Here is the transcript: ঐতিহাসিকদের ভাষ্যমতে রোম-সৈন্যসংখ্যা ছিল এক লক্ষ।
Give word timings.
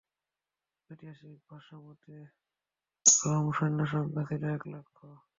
ঐতিহাসিকদের 0.89 1.41
ভাষ্যমতে 1.47 2.13
রোম-সৈন্যসংখ্যা 3.05 4.23
ছিল 4.29 4.43
এক 4.55 4.63
লক্ষ। 4.73 4.97